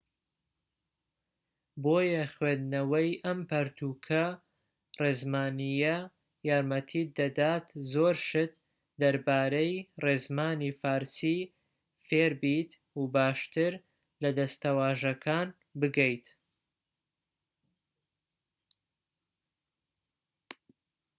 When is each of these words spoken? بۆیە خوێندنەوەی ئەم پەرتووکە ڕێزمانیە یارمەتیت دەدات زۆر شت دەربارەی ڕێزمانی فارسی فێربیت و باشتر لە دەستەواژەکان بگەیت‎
بۆیە 1.83 2.23
خوێندنەوەی 2.33 3.11
ئەم 3.25 3.39
پەرتووکە 3.49 4.25
ڕێزمانیە 5.01 5.97
یارمەتیت 6.49 7.09
دەدات 7.19 7.65
زۆر 7.91 8.15
شت 8.29 8.53
دەربارەی 9.01 9.73
ڕێزمانی 10.05 10.75
فارسی 10.81 11.39
فێربیت 12.07 12.71
و 12.99 13.01
باشتر 13.15 13.71
لە 14.21 14.29
دەستەواژەکان 14.37 15.47
بگەیت‎ 15.79 16.25